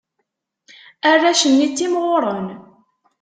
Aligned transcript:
Arrac-nni 1.09 1.67
ttimɣuren. 1.69 2.47